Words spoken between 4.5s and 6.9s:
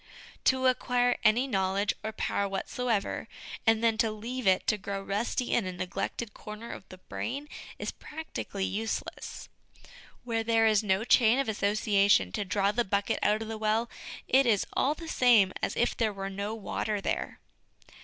to grow rusty in a neglected corner of